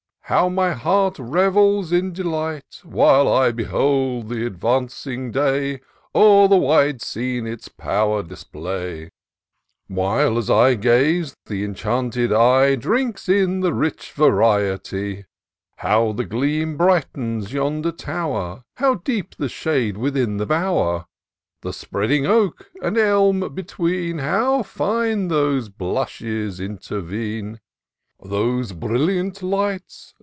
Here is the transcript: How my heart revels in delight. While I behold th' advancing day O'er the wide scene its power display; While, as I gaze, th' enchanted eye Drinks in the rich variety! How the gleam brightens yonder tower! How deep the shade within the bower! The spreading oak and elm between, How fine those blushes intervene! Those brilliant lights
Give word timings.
How 0.33 0.47
my 0.47 0.71
heart 0.71 1.19
revels 1.19 1.91
in 1.91 2.13
delight. 2.13 2.79
While 2.85 3.27
I 3.27 3.51
behold 3.51 4.29
th' 4.29 4.45
advancing 4.45 5.29
day 5.29 5.81
O'er 6.15 6.47
the 6.47 6.55
wide 6.55 7.01
scene 7.01 7.45
its 7.45 7.67
power 7.67 8.23
display; 8.23 9.09
While, 9.87 10.37
as 10.37 10.49
I 10.49 10.75
gaze, 10.75 11.35
th' 11.47 11.51
enchanted 11.51 12.31
eye 12.31 12.75
Drinks 12.75 13.27
in 13.27 13.59
the 13.59 13.73
rich 13.73 14.13
variety! 14.13 15.25
How 15.75 16.13
the 16.13 16.23
gleam 16.23 16.77
brightens 16.77 17.51
yonder 17.51 17.91
tower! 17.91 18.63
How 18.77 18.93
deep 18.95 19.35
the 19.35 19.49
shade 19.49 19.97
within 19.97 20.37
the 20.37 20.45
bower! 20.45 21.07
The 21.61 21.73
spreading 21.73 22.25
oak 22.25 22.71
and 22.81 22.97
elm 22.97 23.53
between, 23.53 24.19
How 24.19 24.63
fine 24.63 25.27
those 25.27 25.67
blushes 25.67 26.61
intervene! 26.61 27.59
Those 28.23 28.71
brilliant 28.71 29.43
lights 29.43 30.13